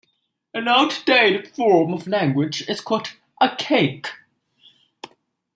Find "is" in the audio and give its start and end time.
2.67-2.81